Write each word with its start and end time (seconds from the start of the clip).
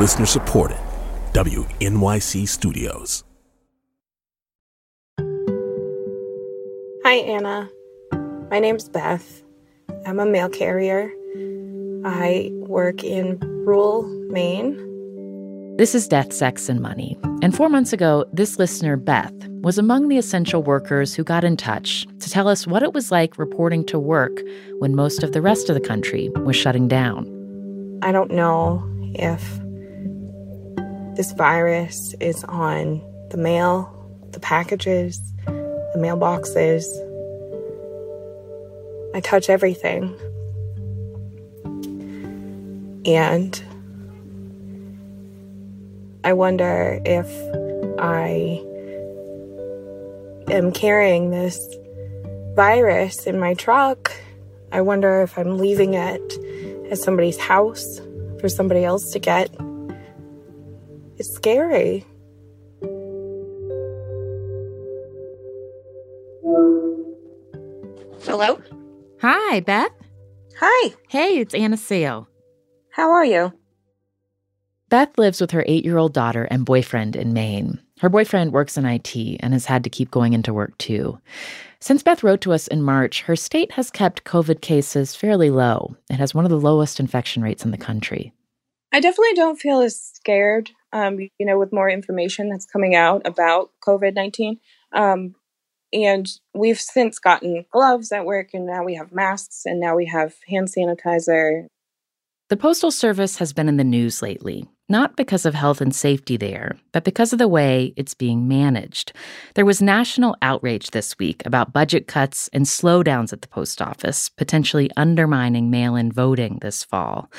Listener 0.00 0.24
supported. 0.24 0.78
WNYC 1.34 2.48
Studios. 2.48 3.22
Hi, 7.04 7.16
Anna. 7.16 7.68
My 8.50 8.60
name's 8.60 8.88
Beth. 8.88 9.42
I'm 10.06 10.18
a 10.18 10.24
mail 10.24 10.48
carrier. 10.48 11.12
I 12.06 12.48
work 12.54 13.04
in 13.04 13.38
rural 13.66 14.04
Maine. 14.30 14.74
This 15.76 15.94
is 15.94 16.08
Death, 16.08 16.32
Sex, 16.32 16.70
and 16.70 16.80
Money. 16.80 17.18
And 17.42 17.54
four 17.54 17.68
months 17.68 17.92
ago, 17.92 18.24
this 18.32 18.58
listener, 18.58 18.96
Beth, 18.96 19.34
was 19.60 19.76
among 19.76 20.08
the 20.08 20.16
essential 20.16 20.62
workers 20.62 21.14
who 21.14 21.24
got 21.24 21.44
in 21.44 21.58
touch 21.58 22.06
to 22.20 22.30
tell 22.30 22.48
us 22.48 22.66
what 22.66 22.82
it 22.82 22.94
was 22.94 23.12
like 23.12 23.36
reporting 23.36 23.84
to 23.84 23.98
work 23.98 24.40
when 24.78 24.94
most 24.96 25.22
of 25.22 25.32
the 25.32 25.42
rest 25.42 25.68
of 25.68 25.74
the 25.74 25.86
country 25.86 26.30
was 26.36 26.56
shutting 26.56 26.88
down. 26.88 27.98
I 28.00 28.12
don't 28.12 28.30
know 28.30 28.82
if 29.14 29.60
this 31.20 31.32
virus 31.32 32.14
is 32.18 32.42
on 32.44 33.02
the 33.28 33.36
mail, 33.36 33.94
the 34.32 34.40
packages, 34.40 35.20
the 35.44 35.92
mailboxes. 35.98 36.86
I 39.14 39.20
touch 39.20 39.50
everything. 39.50 40.16
And 43.04 43.62
I 46.24 46.32
wonder 46.32 47.02
if 47.04 47.28
I 47.98 48.64
am 50.50 50.72
carrying 50.72 51.28
this 51.28 51.60
virus 52.56 53.26
in 53.26 53.38
my 53.38 53.52
truck. 53.52 54.10
I 54.72 54.80
wonder 54.80 55.20
if 55.20 55.36
I'm 55.36 55.58
leaving 55.58 55.92
it 55.92 56.90
at 56.90 56.96
somebody's 56.96 57.36
house 57.38 58.00
for 58.40 58.48
somebody 58.48 58.86
else 58.86 59.12
to 59.12 59.18
get. 59.18 59.50
It's 61.20 61.34
scary. 61.34 62.06
Hello? 68.22 68.58
Hi, 69.20 69.60
Beth. 69.60 69.90
Hi. 70.60 70.94
Hey, 71.10 71.40
it's 71.40 71.52
Anna 71.52 71.76
Sale. 71.76 72.26
How 72.92 73.10
are 73.10 73.26
you? 73.26 73.52
Beth 74.88 75.18
lives 75.18 75.42
with 75.42 75.50
her 75.50 75.62
eight 75.66 75.84
year 75.84 75.98
old 75.98 76.14
daughter 76.14 76.44
and 76.44 76.64
boyfriend 76.64 77.16
in 77.16 77.34
Maine. 77.34 77.78
Her 77.98 78.08
boyfriend 78.08 78.54
works 78.54 78.78
in 78.78 78.86
IT 78.86 79.14
and 79.40 79.52
has 79.52 79.66
had 79.66 79.84
to 79.84 79.90
keep 79.90 80.10
going 80.10 80.32
into 80.32 80.54
work 80.54 80.78
too. 80.78 81.20
Since 81.80 82.02
Beth 82.02 82.22
wrote 82.22 82.40
to 82.40 82.54
us 82.54 82.66
in 82.66 82.80
March, 82.82 83.20
her 83.24 83.36
state 83.36 83.72
has 83.72 83.90
kept 83.90 84.24
COVID 84.24 84.62
cases 84.62 85.14
fairly 85.14 85.50
low. 85.50 85.96
It 86.08 86.16
has 86.16 86.34
one 86.34 86.46
of 86.46 86.50
the 86.50 86.58
lowest 86.58 86.98
infection 86.98 87.42
rates 87.42 87.62
in 87.62 87.72
the 87.72 87.76
country. 87.76 88.32
I 88.90 89.00
definitely 89.00 89.34
don't 89.34 89.60
feel 89.60 89.82
as 89.82 90.00
scared, 90.00 90.70
um, 90.92 91.18
you 91.18 91.46
know, 91.46 91.58
with 91.58 91.72
more 91.72 91.88
information 91.88 92.48
that's 92.48 92.66
coming 92.66 92.94
out 92.94 93.22
about 93.24 93.70
COVID 93.86 94.14
19. 94.14 94.58
Um, 94.92 95.34
and 95.92 96.28
we've 96.54 96.80
since 96.80 97.18
gotten 97.18 97.64
gloves 97.72 98.12
at 98.12 98.24
work, 98.24 98.50
and 98.52 98.66
now 98.66 98.84
we 98.84 98.94
have 98.94 99.12
masks, 99.12 99.62
and 99.64 99.80
now 99.80 99.96
we 99.96 100.06
have 100.06 100.34
hand 100.48 100.68
sanitizer. 100.68 101.66
The 102.48 102.56
Postal 102.56 102.90
Service 102.90 103.36
has 103.38 103.52
been 103.52 103.68
in 103.68 103.76
the 103.76 103.84
news 103.84 104.22
lately, 104.22 104.68
not 104.90 105.16
because 105.16 105.46
of 105.46 105.54
health 105.54 105.80
and 105.80 105.94
safety 105.94 106.36
there, 106.36 106.76
but 106.92 107.04
because 107.04 107.32
of 107.32 107.38
the 107.38 107.48
way 107.48 107.94
it's 107.96 108.12
being 108.12 108.48
managed. 108.48 109.12
There 109.54 109.64
was 109.64 109.80
national 109.80 110.36
outrage 110.42 110.90
this 110.90 111.16
week 111.18 111.42
about 111.46 111.72
budget 111.72 112.08
cuts 112.08 112.50
and 112.52 112.66
slowdowns 112.66 113.32
at 113.32 113.42
the 113.42 113.48
post 113.48 113.80
office, 113.80 114.28
potentially 114.28 114.90
undermining 114.96 115.70
mail 115.70 115.94
in 115.94 116.10
voting 116.10 116.58
this 116.60 116.82
fall. 116.82 117.30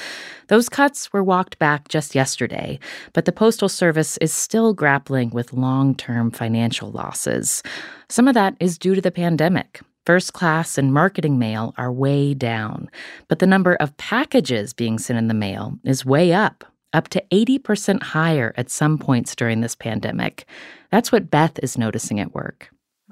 Those 0.47 0.69
cuts 0.69 1.11
were 1.13 1.23
walked 1.23 1.59
back 1.59 1.89
just 1.89 2.15
yesterday, 2.15 2.79
but 3.13 3.25
the 3.25 3.31
Postal 3.31 3.69
Service 3.69 4.17
is 4.17 4.33
still 4.33 4.73
grappling 4.73 5.29
with 5.31 5.53
long 5.53 5.93
term 5.93 6.31
financial 6.31 6.89
losses. 6.89 7.61
Some 8.09 8.27
of 8.27 8.33
that 8.33 8.55
is 8.59 8.77
due 8.77 8.95
to 8.95 9.01
the 9.01 9.11
pandemic. 9.11 9.81
First 10.05 10.33
class 10.33 10.79
and 10.79 10.93
marketing 10.93 11.37
mail 11.37 11.75
are 11.77 11.91
way 11.91 12.33
down, 12.33 12.89
but 13.27 13.37
the 13.37 13.45
number 13.45 13.75
of 13.75 13.95
packages 13.97 14.73
being 14.73 14.97
sent 14.97 15.19
in 15.19 15.27
the 15.27 15.35
mail 15.35 15.77
is 15.83 16.03
way 16.03 16.33
up, 16.33 16.65
up 16.93 17.07
to 17.09 17.23
80% 17.31 18.03
higher 18.03 18.53
at 18.57 18.69
some 18.69 18.97
points 18.97 19.35
during 19.35 19.61
this 19.61 19.75
pandemic. 19.75 20.45
That's 20.91 21.11
what 21.11 21.29
Beth 21.31 21.57
is 21.63 21.77
noticing 21.77 22.19
at 22.19 22.33
work. 22.33 22.69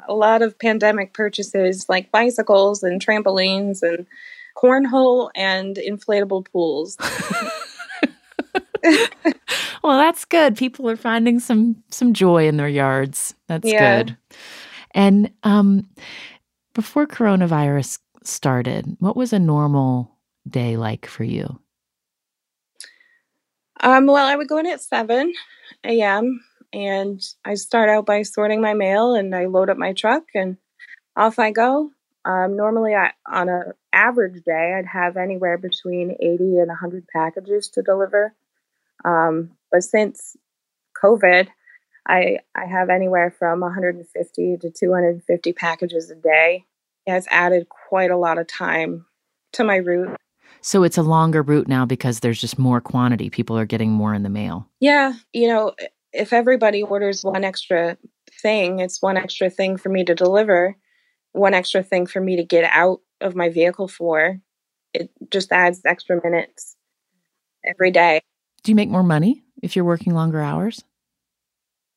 A 0.08 0.14
lot 0.14 0.42
of 0.42 0.58
pandemic 0.58 1.14
purchases 1.14 1.88
like 1.90 2.12
bicycles 2.12 2.84
and 2.84 3.06
trampolines 3.06 3.82
and 3.82 4.06
cornhole 4.58 5.30
and 5.36 5.76
inflatable 5.78 6.46
pools. 6.52 6.98
well, 9.84 9.98
that's 9.98 10.26
good. 10.26 10.56
People 10.56 10.90
are 10.90 10.96
finding 10.96 11.40
some 11.40 11.84
some 11.90 12.14
joy 12.14 12.48
in 12.48 12.58
their 12.58 12.70
yards. 12.70 13.34
That's 13.48 13.68
Yeah. 13.70 14.04
good. 14.04 14.18
And 14.92 15.32
um 15.44 15.88
before 16.74 17.06
coronavirus 17.08 18.00
started, 18.24 18.96
what 19.00 19.18
was 19.18 19.34
a 19.34 19.40
normal 19.40 20.16
day 20.48 20.78
like 20.78 21.06
for 21.06 21.24
you? 21.24 21.60
Um, 23.82 24.08
well, 24.08 24.26
I 24.26 24.36
would 24.36 24.48
go 24.48 24.58
in 24.58 24.68
at 24.68 24.82
7 24.82 25.34
a.m. 25.86 26.42
and 26.74 27.22
I 27.46 27.54
start 27.54 27.90
out 27.90 28.06
by 28.06 28.24
sorting 28.24 28.62
my 28.62 28.74
mail 28.74 29.14
and 29.14 29.34
I 29.34 29.46
load 29.46 29.70
up 29.70 29.78
my 29.78 29.94
truck 29.94 30.24
and 30.36 30.58
off 31.16 31.40
I 31.40 31.52
go. 31.52 31.92
Um, 32.26 32.58
normally, 32.58 32.94
I, 32.94 33.12
on 33.26 33.48
an 33.48 33.74
average 33.94 34.44
day, 34.44 34.76
I'd 34.78 34.86
have 34.86 35.16
anywhere 35.16 35.58
between 35.58 36.12
80 36.20 36.58
and 36.60 36.68
100 36.68 37.08
packages 37.08 37.70
to 37.70 37.82
deliver. 37.82 38.34
Um, 39.06 39.52
but 39.72 39.84
since 39.84 40.36
COVID, 41.02 41.48
I, 42.08 42.40
I 42.56 42.66
have 42.66 42.90
anywhere 42.90 43.32
from 43.32 43.62
150 43.62 44.58
to 44.58 44.70
250 44.70 45.54
packages 45.54 46.10
a 46.10 46.16
day. 46.16 46.66
Yeah, 47.08 47.18
it's 47.18 47.28
added 47.32 47.70
quite 47.70 48.12
a 48.12 48.18
lot 48.18 48.38
of 48.38 48.48
time 48.48 49.06
to 49.54 49.64
my 49.64 49.78
route. 49.78 50.18
So 50.62 50.84
it's 50.84 50.98
a 50.98 51.04
longer 51.04 51.42
route 51.42 51.68
now 51.68 51.86
because 51.86 52.20
there's 52.20 52.42
just 52.42 52.60
more 52.60 52.82
quantity. 52.82 53.30
People 53.30 53.58
are 53.58 53.66
getting 53.66 53.92
more 53.92 54.14
in 54.14 54.24
the 54.24 54.30
mail. 54.30 54.68
Yeah, 54.80 55.14
you 55.34 55.48
know, 55.48 55.74
if 56.12 56.34
everybody 56.34 56.84
orders 56.84 57.24
one 57.24 57.44
extra 57.44 57.98
thing, 58.42 58.80
it's 58.80 59.02
one 59.02 59.18
extra 59.18 59.50
thing 59.50 59.78
for 59.78 59.90
me 59.90 60.04
to 60.06 60.16
deliver, 60.16 60.76
one 61.32 61.54
extra 61.54 61.84
thing 61.84 62.06
for 62.06 62.20
me 62.20 62.36
to 62.36 62.44
get 62.44 62.70
out 62.74 63.02
of 63.22 63.36
my 63.36 63.50
vehicle 63.50 63.88
for. 63.88 64.40
It 64.94 65.12
just 65.30 65.52
adds 65.52 65.82
extra 65.86 66.20
minutes 66.24 66.76
every 67.66 67.92
day. 67.92 68.22
Do 68.64 68.72
you 68.72 68.76
make 68.76 68.90
more 68.90 69.04
money 69.04 69.44
if 69.62 69.76
you're 69.76 69.86
working 69.86 70.14
longer 70.14 70.42
hours? 70.42 70.84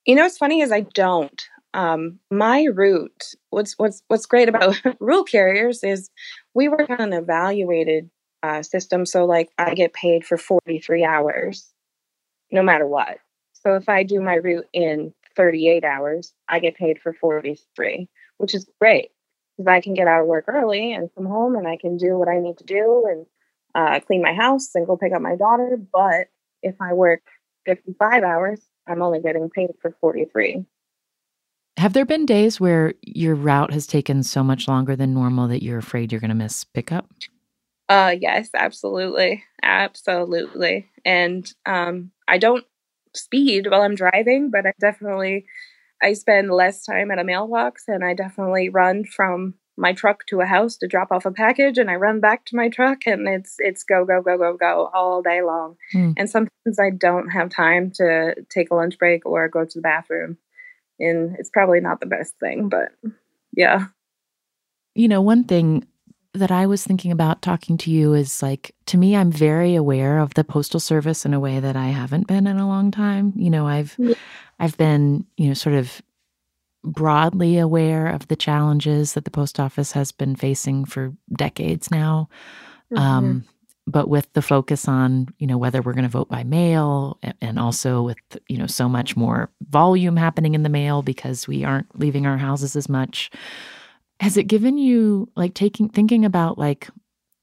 You 0.05 0.15
know 0.15 0.23
what's 0.23 0.39
funny 0.39 0.61
is 0.61 0.73
I 0.73 0.81
don't. 0.81 1.43
Um, 1.75 2.19
my 2.31 2.65
route, 2.65 3.35
what's 3.51 3.75
what's 3.79 4.03
what's 4.09 4.27
great 4.27 4.49
about 4.49 4.81
rural 5.01 5.25
carriers 5.25 5.83
is 5.83 6.11
we 6.55 6.69
work 6.69 6.91
on 6.91 7.01
an 7.01 7.13
evaluated 7.13 8.11
uh, 8.43 8.63
system. 8.63 9.07
So 9.07 9.25
like 9.25 9.51
I 9.59 9.75
get 9.75 9.93
paid 9.93 10.25
for 10.25 10.37
43 10.37 11.05
hours, 11.05 11.73
no 12.51 12.63
matter 12.63 12.87
what. 12.87 13.19
So 13.53 13.75
if 13.77 13.89
I 13.89 14.03
do 14.03 14.21
my 14.21 14.35
route 14.35 14.67
in 14.73 15.15
38 15.37 15.85
hours, 15.85 16.33
I 16.49 16.59
get 16.59 16.77
paid 16.77 17.01
for 17.01 17.13
43, 17.13 18.09
which 18.39 18.55
is 18.55 18.69
great 18.81 19.11
because 19.57 19.71
I 19.71 19.81
can 19.81 19.95
get 19.95 20.09
out 20.09 20.23
of 20.23 20.27
work 20.27 20.47
early 20.49 20.93
and 20.93 21.11
come 21.15 21.27
home 21.27 21.57
and 21.57 21.69
I 21.69 21.77
can 21.77 21.97
do 21.97 22.19
what 22.19 22.29
I 22.29 22.39
need 22.39 22.59
to 22.59 22.65
do 22.65 23.05
and 23.09 23.27
uh, 23.75 24.01
clean 24.01 24.23
my 24.23 24.35
house 24.35 24.71
and 24.75 24.87
go 24.87 24.97
pick 24.97 25.13
up 25.13 25.23
my 25.23 25.37
daughter. 25.37 25.79
But 25.93 26.29
if 26.63 26.75
I 26.81 26.93
work 26.93 27.23
55 27.67 28.23
hours, 28.23 28.61
I'm 28.87 29.03
only 29.03 29.21
getting 29.21 29.49
paid 29.51 29.71
for 29.81 29.97
43. 30.01 30.65
Have 31.79 31.95
there 31.95 32.05
been 32.05 32.27
days 32.27 32.61
where 32.61 32.95
your 33.03 33.35
route 33.35 33.73
has 33.73 33.87
taken 33.87 34.23
so 34.23 34.45
much 34.45 34.69
longer 34.69 34.95
than 34.95 35.15
normal 35.15 35.49
that 35.49 35.63
you're 35.63 35.79
afraid 35.79 36.13
you're 36.13 36.21
going 36.21 36.29
to 36.29 36.35
miss 36.35 36.65
pickup? 36.65 37.09
Uh, 37.93 38.17
yes, 38.19 38.49
absolutely, 38.55 39.45
absolutely. 39.63 40.89
And 41.05 41.53
um, 41.67 42.11
I 42.27 42.39
don't 42.39 42.65
speed 43.15 43.67
while 43.69 43.83
I'm 43.83 43.95
driving, 43.95 44.51
but 44.51 44.65
I 44.65 44.73
definitely 44.81 45.45
I 46.03 46.15
spend 46.15 46.51
less 46.51 46.87
time 46.87 47.11
at 47.11 47.19
a 47.19 47.25
mailbox, 47.25 47.85
and 47.89 48.03
I 48.03 48.15
definitely 48.15 48.71
run 48.71 49.05
from 49.05 49.57
my 49.77 49.93
truck 49.93 50.25
to 50.29 50.41
a 50.41 50.47
house 50.47 50.79
to 50.79 50.89
drop 50.89 51.13
off 51.13 51.27
a 51.27 51.31
package, 51.31 51.77
and 51.77 51.91
I 51.91 51.97
run 51.97 52.19
back 52.19 52.47
to 52.47 52.57
my 52.57 52.71
truck, 52.71 53.01
and 53.05 53.29
it's 53.29 53.57
it's 53.59 53.85
go 53.85 54.07
go 54.07 54.23
go 54.23 54.39
go 54.39 54.57
go 54.57 54.91
all 54.95 55.21
day 55.21 55.43
long. 55.43 55.77
Hmm. 55.93 56.13
And 56.17 56.31
sometimes 56.31 56.81
I 56.81 56.89
don't 56.97 57.29
have 57.29 57.51
time 57.51 57.91
to 57.97 58.35
take 58.49 58.71
a 58.71 58.75
lunch 58.75 58.99
break 58.99 59.27
or 59.27 59.51
go 59.51 59.67
to 59.67 59.79
the 59.79 59.83
bathroom, 59.83 60.39
and 60.99 61.37
it's 61.39 61.51
probably 61.51 61.81
not 61.81 62.01
the 62.01 62.07
best 62.07 62.39
thing, 62.41 62.71
but 62.71 62.93
yeah. 63.55 63.89
You 64.95 65.09
know, 65.09 65.21
one 65.21 65.45
thing 65.45 65.87
that 66.35 66.51
I 66.51 66.67
was 66.67 66.83
thinking 66.83 67.13
about 67.13 67.43
talking 67.43 67.77
to 67.79 67.91
you 67.91 68.15
is 68.15 68.43
like, 68.43 68.75
to 68.87 68.97
me, 68.97 69.15
I'm 69.15 69.31
very 69.31 69.75
aware 69.75 70.19
of 70.19 70.35
the 70.35 70.45
postal 70.45 70.81
service 70.81 71.27
in 71.27 71.35
a 71.35 71.41
way 71.41 71.61
that 71.61 71.77
I 71.77 71.89
haven't 71.89 72.27
been 72.27 72.47
in 72.47 72.59
a 72.59 72.67
long 72.67 72.91
time. 72.91 73.33
You 73.37 73.51
know, 73.51 73.67
I've, 73.67 73.95
Yeah. 73.99 74.15
I've 74.59 74.77
been, 74.79 75.27
you 75.37 75.49
know, 75.49 75.55
sort 75.55 75.75
of 75.75 76.01
broadly 76.85 77.59
aware 77.59 78.07
of 78.09 78.29
the 78.29 78.37
challenges 78.37 79.13
that 79.13 79.25
the 79.25 79.31
post 79.31 79.61
office 79.61 79.93
has 79.93 80.11
been 80.11 80.35
facing 80.35 80.85
for 80.85 81.13
decades 81.37 81.91
now. 81.91 82.29
Um, 82.97 83.45
but 83.87 84.09
with 84.09 84.33
the 84.35 84.43
focus 84.43 84.87
on 84.87 85.29
you 85.39 85.47
know 85.47 85.59
whether 85.59 85.83
we're 85.83 85.95
going 85.95 86.05
to 86.05 86.09
vote 86.09 86.29
by 86.29 86.45
mail 86.45 87.19
and 87.41 87.59
also 87.59 88.03
with 88.03 88.19
you 88.49 88.57
know 88.57 88.67
so 88.67 88.89
much 88.89 89.17
more 89.17 89.51
volume 89.71 90.17
happening 90.17 90.55
in 90.55 90.63
the 90.63 90.69
mail 90.69 91.03
because 91.03 91.49
we 91.49 91.65
aren't 91.65 91.99
leaving 91.99 92.27
our 92.27 92.39
houses 92.39 92.77
as 92.77 92.89
much 92.89 93.31
has 94.23 94.37
it 94.37 94.45
given 94.45 94.79
you 94.79 95.29
like 95.37 95.53
taking 95.53 95.89
thinking 95.89 96.25
about 96.25 96.57
like 96.57 96.89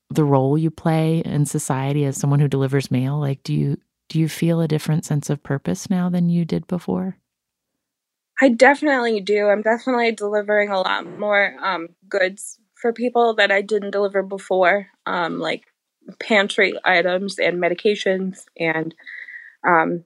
the 0.10 0.24
role 0.24 0.58
you 0.58 0.72
play 0.72 1.20
in 1.20 1.46
society 1.46 2.06
as 2.06 2.18
someone 2.18 2.40
who 2.40 2.48
delivers 2.48 2.90
mail? 2.90 3.20
Like 3.20 3.44
do 3.44 3.54
you 3.54 3.78
do 4.08 4.20
you 4.20 4.28
feel 4.28 4.62
a 4.62 4.68
different 4.68 5.06
sense 5.06 5.30
of 5.30 5.44
purpose 5.44 5.90
now 5.90 6.10
than 6.10 6.30
you 6.30 6.46
did 6.46 6.66
before? 6.66 7.18
I 8.42 8.50
definitely 8.50 9.20
do. 9.20 9.48
I'm 9.50 9.62
definitely 9.62 10.14
delivering 10.14 10.70
a 10.70 10.80
lot 10.80 11.06
more 11.06 11.54
um, 11.62 11.90
goods 12.08 12.58
for 12.80 12.94
people 12.94 13.36
that 13.36 13.52
i 13.52 13.62
didn't 13.62 13.92
deliver 13.92 14.24
before 14.24 14.88
um, 15.06 15.40
like 15.40 15.66
pantry 16.20 16.74
items 16.86 17.38
and 17.38 17.62
medications 17.62 18.46
and 18.58 18.96
um, 19.68 20.06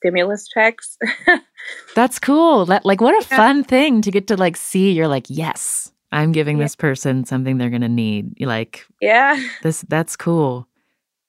stimulus 0.00 0.48
checks. 0.48 0.96
That's 1.94 2.18
cool. 2.18 2.66
That, 2.66 2.84
like, 2.84 3.00
what 3.00 3.14
a 3.14 3.26
yeah. 3.30 3.36
fun 3.36 3.64
thing 3.64 4.02
to 4.02 4.10
get 4.10 4.26
to 4.28 4.36
like 4.36 4.56
see. 4.56 4.92
You're 4.92 5.08
like, 5.08 5.26
yes, 5.28 5.92
I'm 6.12 6.32
giving 6.32 6.58
yeah. 6.58 6.64
this 6.64 6.76
person 6.76 7.24
something 7.24 7.58
they're 7.58 7.70
gonna 7.70 7.88
need. 7.88 8.34
Like, 8.40 8.86
yeah, 9.00 9.40
this 9.62 9.82
that's 9.82 10.16
cool. 10.16 10.66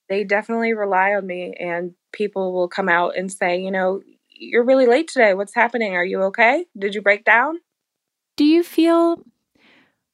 They 0.10 0.24
definitely 0.24 0.74
rely 0.74 1.14
on 1.14 1.26
me, 1.26 1.54
and 1.60 1.94
people 2.12 2.54
will 2.54 2.68
come 2.68 2.90
out 2.90 3.16
and 3.16 3.32
say, 3.32 3.62
you 3.62 3.72
know, 3.72 4.02
you're 4.30 4.66
really 4.66 4.88
late 4.88 5.08
today. 5.08 5.34
What's 5.34 5.56
happening? 5.56 5.96
Are 5.96 6.06
you 6.06 6.24
okay? 6.24 6.66
Did 6.78 6.96
you 6.96 7.02
break 7.02 7.24
down? 7.24 7.60
Do 8.38 8.46
you 8.46 8.64
feel 8.64 9.24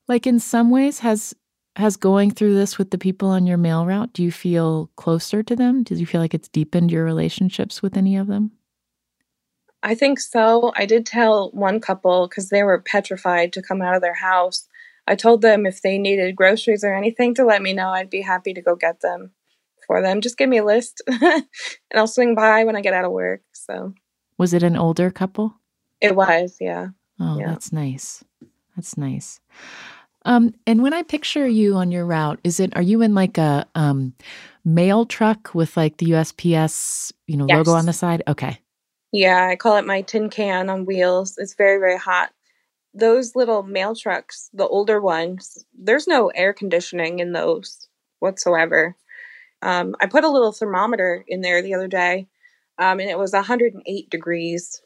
like 0.07 0.27
in 0.27 0.39
some 0.39 0.69
ways 0.69 0.99
has 0.99 1.33
has 1.77 1.95
going 1.95 2.31
through 2.31 2.55
this 2.55 2.77
with 2.77 2.91
the 2.91 2.97
people 2.97 3.29
on 3.29 3.45
your 3.45 3.57
mail 3.57 3.85
route, 3.85 4.13
do 4.13 4.23
you 4.23 4.31
feel 4.31 4.89
closer 4.95 5.43
to 5.43 5.55
them? 5.55 5.83
Do 5.83 5.95
you 5.95 6.05
feel 6.05 6.21
like 6.21 6.33
it's 6.33 6.47
deepened 6.47 6.91
your 6.91 7.03
relationships 7.03 7.81
with 7.81 7.95
any 7.95 8.17
of 8.17 8.27
them? 8.27 8.51
I 9.83 9.95
think 9.95 10.19
so. 10.19 10.73
I 10.75 10.85
did 10.85 11.05
tell 11.05 11.51
one 11.51 11.79
couple 11.79 12.27
because 12.27 12.49
they 12.49 12.63
were 12.63 12.81
petrified 12.81 13.53
to 13.53 13.61
come 13.61 13.81
out 13.81 13.95
of 13.95 14.01
their 14.01 14.15
house. 14.15 14.67
I 15.05 15.15
told 15.15 15.41
them 15.41 15.65
if 15.65 15.81
they 15.81 15.97
needed 15.97 16.35
groceries 16.35 16.83
or 16.83 16.93
anything 16.93 17.33
to 17.35 17.45
let 17.45 17.61
me 17.61 17.73
know, 17.73 17.89
I'd 17.89 18.09
be 18.09 18.21
happy 18.21 18.53
to 18.53 18.61
go 18.61 18.75
get 18.75 19.01
them 19.01 19.31
for 19.85 20.01
them. 20.01 20.19
Just 20.19 20.37
give 20.37 20.49
me 20.49 20.57
a 20.57 20.65
list 20.65 21.01
and 21.07 21.45
I'll 21.93 22.07
swing 22.07 22.35
by 22.35 22.63
when 22.63 22.75
I 22.75 22.81
get 22.81 22.93
out 22.93 23.05
of 23.05 23.11
work. 23.11 23.41
So, 23.53 23.93
was 24.37 24.53
it 24.53 24.63
an 24.63 24.75
older 24.75 25.11
couple? 25.11 25.55
It 26.01 26.15
was, 26.15 26.57
yeah. 26.59 26.87
Oh, 27.19 27.39
yeah. 27.39 27.47
that's 27.47 27.71
nice. 27.71 28.23
That's 28.75 28.97
nice. 28.97 29.39
Um, 30.27 30.53
and 30.67 30.83
when 30.83 30.93
I 30.93 31.03
picture 31.03 31.47
you 31.47 31.75
on 31.75 31.89
your 31.89 32.05
route, 32.05 32.39
is 32.43 32.59
it 32.59 32.75
are 32.75 32.81
you 32.81 33.01
in 33.01 33.15
like 33.15 33.37
a 33.37 33.65
um, 33.75 34.13
mail 34.65 35.05
truck 35.05 35.55
with 35.55 35.77
like 35.77 35.97
the 35.97 36.07
USPS, 36.07 37.13
you 37.27 37.37
know, 37.37 37.45
yes. 37.47 37.55
logo 37.55 37.71
on 37.71 37.85
the 37.85 37.93
side? 37.93 38.23
Okay. 38.27 38.59
Yeah, 39.13 39.47
I 39.49 39.55
call 39.55 39.77
it 39.77 39.85
my 39.85 40.01
tin 40.01 40.29
can 40.29 40.69
on 40.69 40.85
wheels. 40.85 41.37
It's 41.37 41.55
very 41.55 41.79
very 41.79 41.97
hot. 41.97 42.31
Those 42.93 43.37
little 43.37 43.63
mail 43.63 43.95
trucks, 43.95 44.49
the 44.53 44.67
older 44.67 44.99
ones, 44.99 45.65
there's 45.73 46.07
no 46.07 46.27
air 46.27 46.51
conditioning 46.51 47.19
in 47.19 47.31
those 47.31 47.87
whatsoever. 48.19 48.97
Um, 49.61 49.95
I 50.01 50.07
put 50.07 50.25
a 50.25 50.29
little 50.29 50.51
thermometer 50.51 51.23
in 51.25 51.39
there 51.39 51.61
the 51.61 51.73
other 51.73 51.87
day, 51.87 52.27
um, 52.77 52.99
and 52.99 53.09
it 53.09 53.17
was 53.17 53.31
108 53.31 54.09
degrees. 54.09 54.81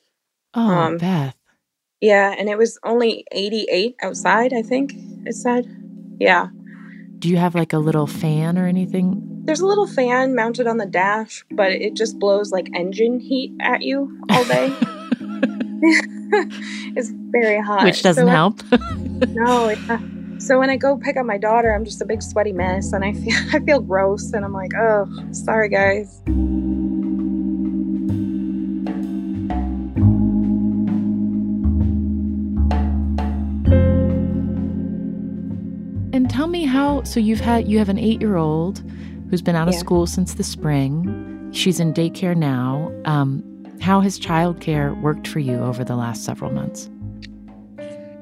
Oh, 0.54 0.70
um, 0.70 0.98
Beth. 0.98 1.36
Yeah, 2.00 2.36
and 2.38 2.48
it 2.48 2.60
was 2.60 2.78
only 2.84 3.26
88 3.32 3.96
outside, 4.04 4.54
I 4.54 4.62
think 4.62 4.94
it 5.26 5.34
said. 5.34 5.66
Yeah. 6.20 6.48
Do 7.20 7.30
you 7.30 7.38
have 7.38 7.56
like 7.56 7.74
a 7.74 7.80
little 7.80 8.08
fan 8.08 8.58
or 8.58 8.68
anything? 8.68 9.42
There's 9.44 9.60
a 9.60 9.66
little 9.66 9.88
fan 9.88 10.36
mounted 10.36 10.68
on 10.68 10.78
the 10.78 10.86
dash, 10.86 11.46
but 11.52 11.72
it 11.72 11.96
just 11.96 12.20
blows 12.20 12.52
like 12.52 12.70
engine 12.74 13.20
heat 13.20 13.54
at 13.60 13.82
you 13.82 14.20
all 14.30 14.44
day. 14.46 14.74
it's 16.96 17.12
very 17.32 17.60
hot. 17.60 17.84
Which 17.84 18.04
doesn't 18.04 18.26
so 18.26 18.30
help. 18.30 18.62
no, 19.30 19.70
yeah. 19.70 20.00
So 20.38 20.60
when 20.60 20.70
I 20.70 20.78
go 20.78 20.98
pick 20.98 21.18
up 21.18 21.26
my 21.26 21.38
daughter, 21.38 21.74
I'm 21.74 21.84
just 21.84 22.02
a 22.02 22.06
big 22.06 22.22
sweaty 22.24 22.54
mess 22.54 22.94
and 22.94 23.04
I 23.04 23.14
feel 23.14 23.38
I 23.54 23.60
feel 23.60 23.82
gross 23.82 24.32
and 24.32 24.46
I'm 24.46 24.54
like, 24.54 24.72
"Oh, 24.76 25.08
sorry 25.32 25.70
guys." 25.70 26.22
How 36.72 37.04
so 37.04 37.20
you've 37.20 37.42
had 37.42 37.68
you 37.68 37.78
have 37.78 37.90
an 37.90 37.98
8-year-old 37.98 38.82
who's 39.30 39.42
been 39.42 39.56
out 39.56 39.68
of 39.68 39.76
school 39.76 40.08
since 40.08 40.34
the 40.34 40.44
spring. 40.44 41.50
She's 41.54 41.80
in 41.80 41.94
daycare 41.94 42.36
now. 42.36 42.92
Um, 43.06 43.44
how 43.82 44.02
has 44.02 44.20
childcare 44.20 45.00
worked 45.02 45.28
for 45.28 45.40
you 45.40 45.60
over 45.60 45.84
the 45.84 45.96
last 45.96 46.24
several 46.24 46.52
months? 46.52 46.90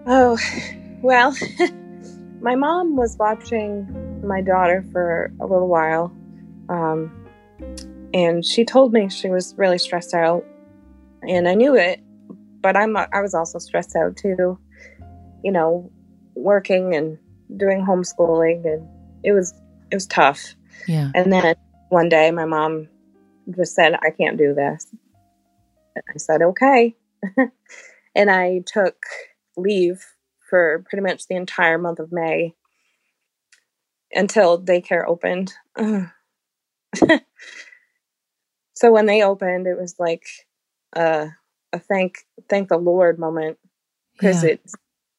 Oh, 0.08 0.38
well, 1.02 1.36
my 2.42 2.56
mom 2.56 2.96
was 2.96 3.18
watching 3.18 4.22
my 4.26 4.42
daughter 4.42 4.86
for 4.92 5.32
a 5.40 5.46
little 5.46 5.68
while. 5.68 6.16
Um, 6.70 7.12
and 8.14 8.46
she 8.46 8.66
told 8.66 8.94
me 8.94 9.10
she 9.10 9.30
was 9.30 9.54
really 9.58 9.78
stressed 9.78 10.14
out 10.14 10.44
and 11.28 11.48
I 11.48 11.54
knew 11.54 11.76
it, 11.76 12.02
but 12.62 12.76
I'm 12.76 12.96
I 12.96 13.22
was 13.22 13.34
also 13.34 13.60
stressed 13.60 13.96
out 13.96 14.18
too. 14.18 14.60
You 15.44 15.52
know, 15.52 15.92
working 16.36 16.96
and 16.96 17.18
doing 17.58 17.86
homeschooling 17.86 18.66
and 18.66 18.88
it 19.24 19.32
was 19.34 19.54
it 19.92 19.96
was 19.96 20.06
tough. 20.08 20.56
Yeah. 20.88 21.12
And 21.16 21.32
then 21.32 21.56
one 21.90 22.10
day 22.10 22.32
my 22.32 22.46
mom 22.46 22.88
just 23.56 23.76
said, 23.76 23.96
I 23.96 24.12
can't 24.12 24.38
do 24.38 24.54
this. 24.54 24.88
And 25.96 26.04
I 26.14 26.18
said, 26.18 26.42
okay. 26.42 26.96
and 28.16 28.30
I 28.30 28.62
took 28.66 28.96
leave 29.58 30.06
for 30.50 30.84
pretty 30.90 31.04
much 31.04 31.28
the 31.28 31.36
entire 31.36 31.78
month 31.78 32.00
of 32.00 32.12
May 32.12 32.56
until 34.12 34.62
daycare 34.62 35.06
opened. 35.08 35.54
so 38.74 38.92
when 38.92 39.06
they 39.06 39.24
opened, 39.24 39.68
it 39.68 39.78
was 39.80 39.96
like 40.00 40.26
a, 40.94 41.30
a 41.74 41.80
thank 41.80 42.26
thank 42.50 42.70
the 42.70 42.78
Lord 42.78 43.20
moment 43.20 43.58
because 44.14 44.44
yeah. 44.44 44.52
it 44.52 44.62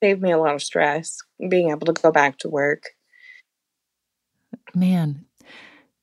saved 0.02 0.22
me 0.22 0.32
a 0.32 0.38
lot 0.38 0.54
of 0.54 0.62
stress 0.62 1.18
being 1.48 1.70
able 1.70 1.86
to 1.86 2.00
go 2.00 2.10
back 2.10 2.38
to 2.38 2.48
work. 2.48 2.84
Man, 4.74 5.24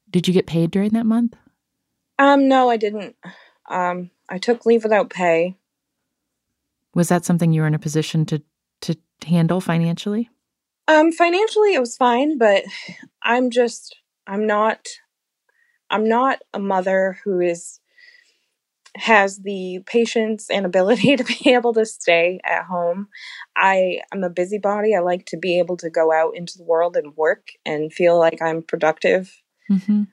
did 0.10 0.28
you 0.28 0.34
get 0.34 0.48
paid 0.48 0.72
during 0.72 0.92
that 0.92 1.06
month? 1.06 1.36
Um, 2.20 2.48
no, 2.48 2.70
I 2.70 2.78
didn't. 2.78 3.16
Um, 3.70 4.12
I 4.30 4.38
took 4.38 4.66
leave 4.66 4.84
without 4.84 5.10
pay. 5.10 5.58
Was 6.94 7.10
that 7.10 7.26
something 7.26 7.54
you 7.54 7.62
were 7.62 7.68
in 7.68 7.76
a 7.76 7.80
position 7.80 8.26
to 8.28 8.42
to 8.82 8.96
handle 9.26 9.62
financially? 9.62 10.30
Um, 10.88 11.12
financially, 11.12 11.74
it 11.74 11.80
was 11.80 11.98
fine, 11.98 12.38
but 12.38 12.64
I'm 13.24 13.50
just 13.50 13.98
I'm 14.26 14.48
not 14.48 14.88
I'm 15.90 16.08
not 16.08 16.40
a 16.54 16.60
mother 16.60 17.18
who 17.24 17.40
is 17.40 17.80
has 18.98 19.38
the 19.40 19.80
patience 19.86 20.50
and 20.50 20.66
ability 20.66 21.16
to 21.18 21.24
be 21.24 21.54
able 21.54 21.74
to 21.74 21.86
stay 21.86 22.40
at 22.44 22.66
home. 22.66 23.08
I 23.56 24.02
am 24.14 24.24
a 24.24 24.30
busybody. 24.30 24.96
I 24.96 25.00
like 25.00 25.26
to 25.28 25.38
be 25.38 25.60
able 25.60 25.78
to 25.78 25.90
go 25.90 26.12
out 26.12 26.36
into 26.36 26.58
the 26.58 26.64
world 26.64 26.98
and 26.98 27.16
work 27.16 27.50
and 27.66 27.94
feel 27.94 28.20
like 28.20 28.42
I'm 28.42 28.64
productive. 28.64 29.42
Mm-hmm. 29.72 30.04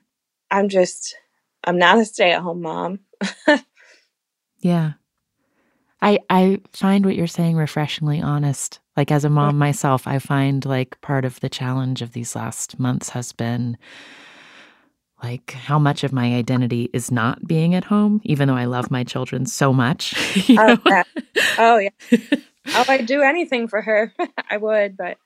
I'm 0.51 0.69
just, 0.69 1.15
I'm 1.63 1.77
not 1.77 1.97
a 1.97 2.05
stay 2.05 2.31
at 2.31 2.41
home 2.41 2.61
mom. 2.61 2.99
yeah. 4.59 4.93
I, 6.01 6.19
I 6.29 6.61
find 6.73 7.05
what 7.05 7.15
you're 7.15 7.27
saying 7.27 7.55
refreshingly 7.55 8.21
honest. 8.21 8.79
Like 8.95 9.11
as 9.11 9.25
a 9.25 9.29
mom 9.29 9.57
myself, 9.57 10.07
I 10.07 10.19
find 10.19 10.63
like 10.65 11.01
part 11.01 11.25
of 11.25 11.39
the 11.39 11.49
challenge 11.49 12.01
of 12.01 12.13
these 12.13 12.35
last 12.35 12.79
months 12.79 13.09
has 13.09 13.31
been 13.31 13.77
like 15.23 15.51
how 15.51 15.79
much 15.79 16.03
of 16.03 16.11
my 16.11 16.35
identity 16.35 16.89
is 16.93 17.11
not 17.11 17.45
being 17.47 17.73
at 17.73 17.85
home, 17.85 18.21
even 18.23 18.47
though 18.47 18.55
I 18.55 18.65
love 18.65 18.91
my 18.91 19.03
children 19.03 19.45
so 19.45 19.71
much. 19.73 20.13
oh, 20.49 20.77
yeah. 20.85 21.03
oh, 21.57 21.77
yeah. 21.77 21.89
oh, 22.67 22.85
I'd 22.87 23.05
do 23.05 23.21
anything 23.21 23.67
for 23.67 23.81
her. 23.81 24.13
I 24.49 24.57
would, 24.57 24.97
but 24.97 25.17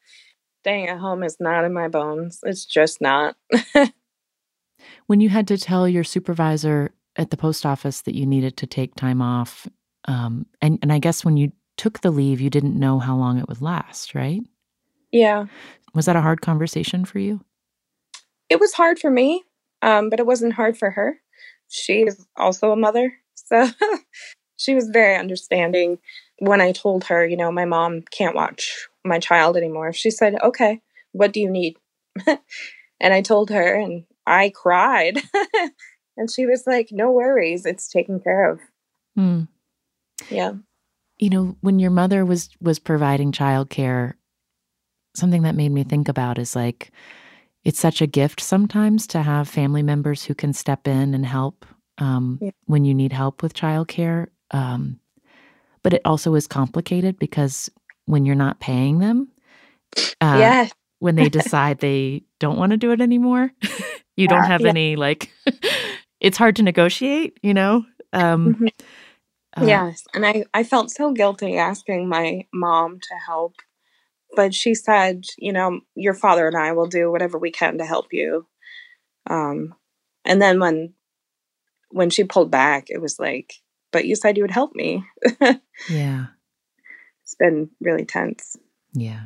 staying 0.61 0.87
at 0.87 0.99
home 0.99 1.23
is 1.23 1.37
not 1.39 1.65
in 1.65 1.73
my 1.73 1.87
bones. 1.87 2.39
It's 2.43 2.65
just 2.65 3.01
not. 3.01 3.35
when 5.07 5.21
you 5.21 5.29
had 5.29 5.47
to 5.47 5.57
tell 5.57 5.87
your 5.87 6.03
supervisor 6.03 6.93
at 7.15 7.31
the 7.31 7.37
post 7.37 7.65
office 7.65 8.01
that 8.01 8.15
you 8.15 8.25
needed 8.25 8.57
to 8.57 8.67
take 8.67 8.95
time 8.95 9.21
off, 9.21 9.67
um, 10.05 10.45
and, 10.61 10.79
and 10.81 10.93
I 10.93 10.99
guess 10.99 11.25
when 11.25 11.35
you 11.35 11.51
took 11.77 12.01
the 12.01 12.11
leave, 12.11 12.39
you 12.39 12.49
didn't 12.49 12.77
know 12.77 12.99
how 12.99 13.15
long 13.15 13.39
it 13.39 13.47
would 13.47 13.61
last, 13.61 14.13
right? 14.13 14.41
Yeah. 15.11 15.47
Was 15.95 16.05
that 16.05 16.15
a 16.15 16.21
hard 16.21 16.41
conversation 16.41 17.05
for 17.05 17.19
you? 17.19 17.43
It 18.49 18.59
was 18.59 18.73
hard 18.73 18.99
for 18.99 19.09
me 19.09 19.43
um, 19.81 20.09
but 20.09 20.19
it 20.19 20.25
wasn't 20.25 20.53
hard 20.53 20.77
for 20.77 20.91
her. 20.91 21.19
She 21.67 22.01
is 22.01 22.25
also 22.35 22.71
a 22.71 22.75
mother. 22.75 23.13
So 23.35 23.69
she 24.57 24.75
was 24.75 24.89
very 24.89 25.15
understanding 25.15 25.99
when 26.39 26.61
I 26.61 26.71
told 26.71 27.05
her, 27.05 27.25
you 27.25 27.37
know, 27.37 27.51
my 27.51 27.65
mom 27.65 28.01
can't 28.11 28.35
watch 28.35 28.87
my 29.05 29.19
child 29.19 29.57
anymore. 29.57 29.93
She 29.93 30.11
said, 30.11 30.35
okay, 30.41 30.81
what 31.11 31.33
do 31.33 31.39
you 31.39 31.49
need? 31.49 31.77
and 32.27 33.13
I 33.13 33.21
told 33.21 33.49
her, 33.49 33.75
and 33.75 34.05
I 34.25 34.49
cried. 34.49 35.19
and 36.17 36.29
she 36.29 36.45
was 36.45 36.63
like, 36.65 36.89
no 36.91 37.11
worries, 37.11 37.65
it's 37.65 37.89
taken 37.89 38.19
care 38.19 38.51
of. 38.51 38.59
Hmm. 39.15 39.43
Yeah. 40.29 40.53
You 41.17 41.29
know, 41.29 41.57
when 41.61 41.79
your 41.79 41.91
mother 41.91 42.25
was 42.25 42.49
was 42.61 42.79
providing 42.79 43.31
childcare, 43.31 44.13
something 45.15 45.43
that 45.43 45.55
made 45.55 45.71
me 45.71 45.83
think 45.83 46.07
about 46.07 46.37
is 46.37 46.55
like 46.55 46.91
it's 47.63 47.79
such 47.79 48.01
a 48.01 48.07
gift 48.07 48.41
sometimes 48.41 49.07
to 49.07 49.21
have 49.21 49.47
family 49.49 49.83
members 49.83 50.23
who 50.23 50.35
can 50.35 50.53
step 50.53 50.87
in 50.87 51.13
and 51.13 51.25
help 51.25 51.65
um, 51.97 52.39
Yeah. 52.41 52.51
when 52.65 52.85
you 52.85 52.93
need 52.93 53.13
help 53.13 53.43
with 53.43 53.53
childcare. 53.53 54.27
Um, 54.51 54.99
but 55.83 55.93
it 55.93 56.01
also 56.05 56.35
is 56.35 56.47
complicated 56.47 57.19
because 57.19 57.69
when 58.05 58.25
you're 58.25 58.35
not 58.35 58.59
paying 58.59 58.99
them, 58.99 59.29
uh, 60.21 60.37
yes. 60.39 60.71
when 60.99 61.15
they 61.15 61.29
decide 61.29 61.79
they 61.79 62.23
don't 62.39 62.57
want 62.57 62.71
to 62.71 62.77
do 62.77 62.91
it 62.91 63.01
anymore, 63.01 63.51
you 64.17 64.27
don't 64.27 64.45
have 64.45 64.61
yeah. 64.61 64.69
any 64.69 64.95
like. 64.95 65.31
it's 66.19 66.37
hard 66.37 66.55
to 66.57 66.63
negotiate, 66.63 67.37
you 67.43 67.53
know. 67.53 67.85
Um, 68.13 68.55
Mhm. 68.55 68.69
uh, 69.57 69.65
yes. 69.67 70.03
And 70.13 70.25
I, 70.25 70.45
I 70.53 70.63
felt 70.63 70.91
so 70.91 71.11
guilty 71.13 71.57
asking 71.57 72.09
my 72.09 72.45
mom 72.53 72.99
to 72.99 73.15
help. 73.27 73.55
But 74.35 74.53
she 74.53 74.75
said, 74.75 75.25
you 75.37 75.51
know, 75.51 75.81
your 75.95 76.13
father 76.13 76.47
and 76.47 76.55
I 76.55 76.71
will 76.73 76.87
do 76.87 77.11
whatever 77.11 77.37
we 77.37 77.51
can 77.51 77.77
to 77.79 77.85
help 77.85 78.07
you. 78.11 78.45
Um, 79.29 79.75
and 80.25 80.41
then 80.41 80.59
when 80.59 80.93
when 81.91 82.09
she 82.09 82.23
pulled 82.23 82.51
back, 82.51 82.85
it 82.89 83.01
was 83.01 83.19
like, 83.19 83.55
but 83.91 84.05
you 84.05 84.15
said 84.15 84.37
you 84.37 84.43
would 84.43 84.51
help 84.51 84.75
me. 84.75 85.03
yeah, 85.89 86.27
it's 87.23 87.35
been 87.35 87.69
really 87.81 88.05
tense. 88.05 88.55
yeah. 88.93 89.25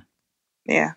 Yeah. 0.65 0.93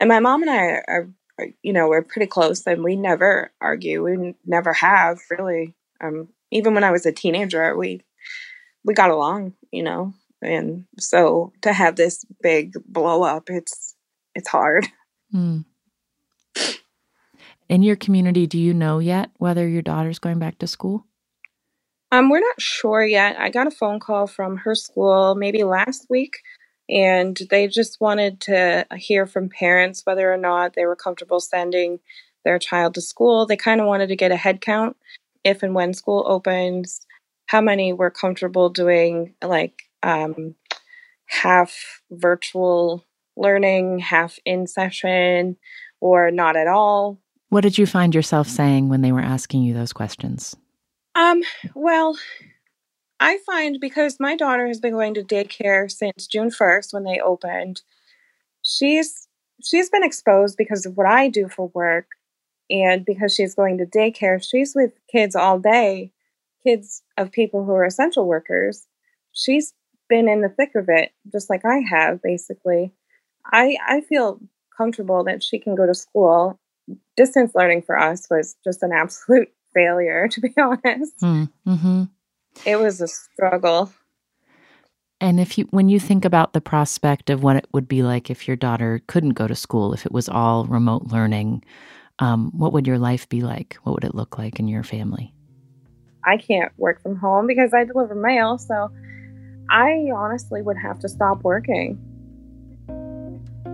And 0.00 0.08
my 0.08 0.20
mom 0.20 0.42
and 0.42 0.50
I 0.50 0.56
are, 0.56 1.08
are, 1.38 1.46
you 1.62 1.72
know, 1.72 1.88
we're 1.88 2.02
pretty 2.02 2.26
close 2.26 2.66
and 2.66 2.82
we 2.82 2.96
never 2.96 3.52
argue. 3.60 4.02
We 4.02 4.12
n- 4.12 4.34
never 4.44 4.72
have 4.72 5.20
really. 5.30 5.74
Um, 6.00 6.28
even 6.50 6.74
when 6.74 6.84
I 6.84 6.90
was 6.90 7.06
a 7.06 7.12
teenager, 7.12 7.76
we, 7.76 8.02
we 8.84 8.94
got 8.94 9.10
along, 9.10 9.54
you 9.70 9.84
know, 9.84 10.12
and 10.42 10.84
so 10.98 11.52
to 11.62 11.72
have 11.72 11.96
this 11.96 12.24
big 12.42 12.74
blow 12.86 13.22
up, 13.22 13.48
it's, 13.48 13.94
it's 14.34 14.48
hard. 14.48 14.86
Hmm. 15.30 15.60
In 17.68 17.82
your 17.82 17.96
community, 17.96 18.46
do 18.46 18.58
you 18.58 18.74
know 18.74 18.98
yet 18.98 19.30
whether 19.38 19.66
your 19.66 19.80
daughter's 19.80 20.18
going 20.18 20.38
back 20.38 20.58
to 20.58 20.66
school? 20.66 21.06
Um, 22.10 22.28
we're 22.28 22.40
not 22.40 22.60
sure 22.60 23.02
yet. 23.02 23.38
I 23.38 23.48
got 23.48 23.66
a 23.66 23.70
phone 23.70 23.98
call 23.98 24.26
from 24.26 24.58
her 24.58 24.74
school 24.74 25.34
maybe 25.34 25.64
last 25.64 26.06
week, 26.10 26.40
and 26.90 27.38
they 27.48 27.68
just 27.68 27.98
wanted 27.98 28.40
to 28.42 28.86
hear 28.96 29.24
from 29.26 29.48
parents 29.48 30.02
whether 30.04 30.30
or 30.30 30.36
not 30.36 30.74
they 30.74 30.84
were 30.84 30.96
comfortable 30.96 31.40
sending 31.40 32.00
their 32.44 32.58
child 32.58 32.94
to 32.94 33.00
school. 33.00 33.46
They 33.46 33.56
kind 33.56 33.80
of 33.80 33.86
wanted 33.86 34.08
to 34.08 34.16
get 34.16 34.32
a 34.32 34.36
head 34.36 34.60
count 34.60 34.96
if 35.44 35.62
and 35.62 35.74
when 35.74 35.94
school 35.94 36.24
opens, 36.26 37.06
how 37.46 37.60
many 37.60 37.92
were 37.92 38.10
comfortable 38.10 38.68
doing 38.68 39.34
like 39.42 39.82
um, 40.02 40.54
half 41.26 42.02
virtual 42.10 43.04
learning, 43.36 43.98
half 43.98 44.38
in 44.44 44.66
session, 44.66 45.56
or 46.00 46.30
not 46.30 46.56
at 46.56 46.66
all. 46.66 47.18
What 47.48 47.62
did 47.62 47.78
you 47.78 47.86
find 47.86 48.14
yourself 48.14 48.48
saying 48.48 48.88
when 48.88 49.02
they 49.02 49.12
were 49.12 49.20
asking 49.20 49.62
you 49.62 49.74
those 49.74 49.92
questions? 49.92 50.56
Um, 51.14 51.42
well, 51.74 52.16
I 53.20 53.38
find 53.46 53.78
because 53.80 54.18
my 54.18 54.36
daughter 54.36 54.66
has 54.66 54.80
been 54.80 54.92
going 54.92 55.14
to 55.14 55.22
daycare 55.22 55.90
since 55.90 56.26
June 56.26 56.50
1st 56.50 56.92
when 56.92 57.04
they 57.04 57.20
opened, 57.20 57.82
she's 58.62 59.28
she's 59.62 59.90
been 59.90 60.02
exposed 60.02 60.56
because 60.56 60.86
of 60.86 60.96
what 60.96 61.06
I 61.06 61.28
do 61.28 61.48
for 61.48 61.70
work 61.74 62.06
and 62.68 63.04
because 63.04 63.34
she's 63.34 63.54
going 63.54 63.78
to 63.78 63.86
daycare, 63.86 64.42
she's 64.42 64.74
with 64.74 64.92
kids 65.10 65.36
all 65.36 65.58
day, 65.58 66.10
kids 66.64 67.02
of 67.16 67.30
people 67.30 67.64
who 67.64 67.72
are 67.72 67.84
essential 67.84 68.26
workers. 68.26 68.86
She's 69.32 69.74
been 70.12 70.28
in 70.28 70.42
the 70.42 70.50
thick 70.50 70.74
of 70.74 70.90
it 70.90 71.10
just 71.32 71.48
like 71.48 71.64
I 71.64 71.78
have 71.90 72.20
basically. 72.20 72.92
I 73.46 73.78
I 73.88 74.02
feel 74.02 74.38
comfortable 74.76 75.24
that 75.24 75.42
she 75.42 75.58
can 75.58 75.74
go 75.74 75.86
to 75.86 75.94
school. 75.94 76.60
Distance 77.16 77.54
learning 77.54 77.82
for 77.82 77.98
us 77.98 78.26
was 78.30 78.54
just 78.62 78.82
an 78.82 78.92
absolute 78.92 79.48
failure 79.74 80.28
to 80.28 80.40
be 80.40 80.52
honest. 80.58 81.14
Hmm. 81.18 81.44
Mm-hmm. 81.66 82.02
It 82.66 82.76
was 82.76 83.00
a 83.00 83.08
struggle. 83.08 83.90
And 85.18 85.40
if 85.40 85.56
you, 85.56 85.66
when 85.70 85.88
you 85.88 85.98
think 86.00 86.24
about 86.24 86.52
the 86.52 86.60
prospect 86.60 87.30
of 87.30 87.42
what 87.42 87.56
it 87.56 87.66
would 87.72 87.88
be 87.88 88.02
like 88.02 88.28
if 88.28 88.46
your 88.46 88.56
daughter 88.56 89.00
couldn't 89.06 89.30
go 89.30 89.46
to 89.46 89.54
school, 89.54 89.94
if 89.94 90.04
it 90.04 90.12
was 90.12 90.28
all 90.28 90.66
remote 90.66 91.04
learning, 91.06 91.64
um, 92.18 92.50
what 92.50 92.72
would 92.72 92.88
your 92.88 92.98
life 92.98 93.28
be 93.28 93.40
like? 93.40 93.78
What 93.84 93.94
would 93.94 94.04
it 94.04 94.16
look 94.16 94.36
like 94.36 94.58
in 94.58 94.66
your 94.66 94.82
family? 94.82 95.32
I 96.24 96.36
can't 96.36 96.72
work 96.76 97.00
from 97.00 97.16
home 97.16 97.46
because 97.46 97.72
I 97.72 97.84
deliver 97.84 98.16
mail, 98.16 98.58
so 98.58 98.90
I 99.70 100.08
honestly 100.14 100.62
would 100.62 100.76
have 100.76 100.98
to 101.00 101.08
stop 101.08 101.42
working 101.42 101.98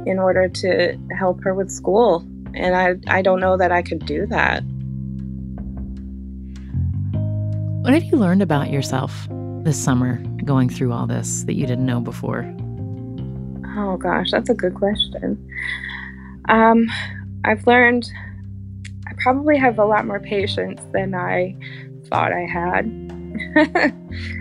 in 0.07 0.18
order 0.18 0.49
to 0.49 0.99
help 1.16 1.42
her 1.42 1.54
with 1.54 1.71
school. 1.71 2.26
And 2.54 2.75
I 2.75 2.95
I 3.18 3.23
don't 3.23 3.40
know 3.40 3.57
that 3.57 3.73
I 3.73 3.83
could 3.83 4.04
do 4.07 4.26
that. 4.26 4.62
What 7.83 7.95
have 7.95 8.04
you 8.04 8.18
learned 8.18 8.42
about 8.42 8.71
yourself 8.71 9.28
this 9.62 9.83
summer 9.83 10.16
going 10.45 10.68
through 10.68 10.92
all 10.92 11.07
this 11.07 11.45
that 11.45 11.54
you 11.54 11.66
didn't 11.66 11.87
know 11.87 12.00
before? 12.00 12.45
Oh 13.76 13.97
gosh, 13.97 14.30
that's 14.30 14.50
a 14.50 14.54
good 14.54 14.75
question. 14.75 15.38
Um, 16.49 16.88
I've 17.45 17.66
learned 17.66 18.11
I 19.07 19.12
probably 19.23 19.57
have 19.57 19.78
a 19.78 19.85
lot 19.85 20.07
more 20.07 20.21
patience 20.21 20.80
than 20.92 21.14
I 21.14 21.57
thought 22.09 22.33
I 22.33 22.47
had. 22.47 22.85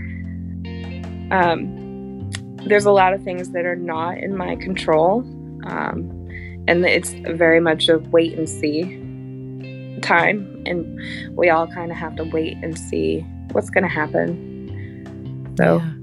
um, 1.32 2.30
there's 2.66 2.86
a 2.86 2.92
lot 2.92 3.14
of 3.14 3.24
things 3.24 3.52
that 3.52 3.66
are 3.66 3.76
not 3.76 4.18
in 4.18 4.36
my 4.36 4.56
control, 4.56 5.20
um, 5.66 6.10
and 6.68 6.86
it's 6.86 7.12
very 7.12 7.60
much 7.60 7.90
a 7.90 8.00
wait 8.00 8.38
and 8.38 8.50
see 8.50 8.84
time, 10.02 10.64
and 10.66 11.38
we 11.38 11.50
all 11.50 11.68
kind 11.68 11.92
of 11.92 11.98
have 11.98 12.16
to 12.18 12.24
wait 12.24 12.58
and 12.62 12.78
see 12.78 13.26
what's 13.52 13.70
going 13.70 13.84
to 13.84 13.90
happen. 13.90 15.54
So 15.58 15.78
Yeah. 15.78 15.94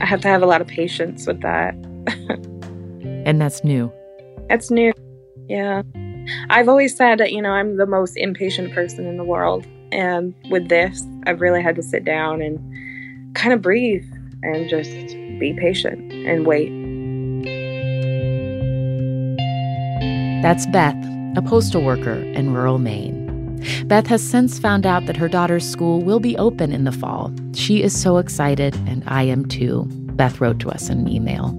I 0.00 0.04
have 0.04 0.20
to 0.20 0.28
have 0.28 0.42
a 0.42 0.46
lot 0.46 0.60
of 0.60 0.66
patience 0.66 1.26
with 1.26 1.40
that. 1.40 1.74
And 3.26 3.40
that's 3.40 3.64
new. 3.64 3.92
That's 4.48 4.70
new. 4.70 4.92
Yeah. 5.48 5.82
I've 6.48 6.68
always 6.68 6.96
said 6.96 7.18
that, 7.18 7.32
you 7.32 7.42
know, 7.42 7.50
I'm 7.50 7.76
the 7.76 7.86
most 7.86 8.16
impatient 8.16 8.72
person 8.72 9.04
in 9.04 9.16
the 9.16 9.24
world. 9.24 9.66
And 9.90 10.32
with 10.48 10.68
this, 10.68 11.02
I've 11.26 11.40
really 11.40 11.60
had 11.60 11.74
to 11.74 11.82
sit 11.82 12.04
down 12.04 12.40
and 12.40 12.58
kind 13.36 13.52
of 13.52 13.62
breathe 13.62 14.04
and 14.42 14.68
just 14.68 14.90
be 15.38 15.54
patient 15.58 16.12
and 16.12 16.46
wait. 16.46 16.70
That's 20.42 20.66
Beth, 20.66 20.96
a 21.36 21.42
postal 21.42 21.82
worker 21.82 22.14
in 22.14 22.54
rural 22.54 22.78
Maine. 22.78 23.24
Beth 23.86 24.06
has 24.06 24.22
since 24.22 24.58
found 24.58 24.86
out 24.86 25.06
that 25.06 25.16
her 25.16 25.28
daughter's 25.28 25.68
school 25.68 26.00
will 26.02 26.20
be 26.20 26.36
open 26.36 26.72
in 26.72 26.84
the 26.84 26.92
fall. 26.92 27.32
She 27.54 27.82
is 27.82 27.98
so 27.98 28.18
excited, 28.18 28.74
and 28.86 29.02
I 29.06 29.24
am 29.24 29.46
too. 29.46 29.86
Beth 30.16 30.40
wrote 30.40 30.60
to 30.60 30.70
us 30.70 30.88
in 30.88 31.00
an 31.00 31.08
email. 31.08 31.50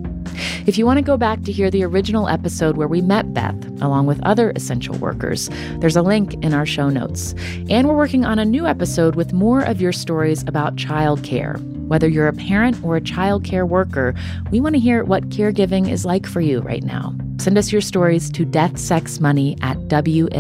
If 0.68 0.78
you 0.78 0.86
want 0.86 0.98
to 0.98 1.02
go 1.02 1.16
back 1.16 1.44
to 1.44 1.52
hear 1.54 1.72
the 1.72 1.86
original 1.86 2.28
episode 2.28 2.76
where 2.76 2.90
we 2.90 3.00
met 3.00 3.34
Beth, 3.34 3.56
along 3.82 4.06
with 4.06 4.22
other 4.24 4.52
essential 4.54 4.98
workers, 4.98 5.50
there's 5.80 5.96
a 5.96 6.02
link 6.02 6.34
in 6.44 6.54
our 6.54 6.66
show 6.66 6.90
notes. 6.90 7.34
And 7.70 7.88
we're 7.88 7.96
working 7.96 8.26
on 8.26 8.38
a 8.38 8.44
new 8.44 8.68
episode 8.68 9.16
with 9.16 9.32
more 9.32 9.62
of 9.62 9.80
your 9.80 9.94
stories 9.94 10.44
about 10.46 10.76
childcare. 10.76 11.58
Whether 11.88 12.10
you're 12.10 12.28
a 12.28 12.34
parent 12.34 12.84
or 12.84 12.98
a 12.98 13.02
childcare 13.02 13.66
worker, 13.66 14.14
we 14.52 14.60
want 14.60 14.76
to 14.76 14.80
hear 14.80 15.06
what 15.06 15.30
caregiving 15.30 15.90
is 15.90 16.04
like 16.04 16.26
for 16.26 16.42
you 16.42 16.60
right 16.60 16.84
now. 16.84 17.16
Send 17.40 17.58
us 17.58 17.72
your 17.72 17.80
stories 17.80 18.30
to 18.32 18.46
deathsexmoney 18.46 19.58
at 19.64 19.78
wnyc.org. 19.88 20.36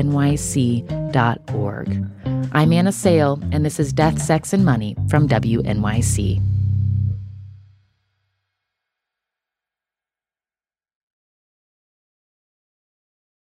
I'm 2.51 2.74
Anna 2.74 2.91
Sale, 2.91 3.39
and 3.53 3.63
this 3.65 3.79
is 3.79 3.93
Death, 3.93 4.22
Sex, 4.22 4.51
and 4.51 4.65
Money 4.65 4.98
from 5.10 5.29
WNYC. 5.29 6.57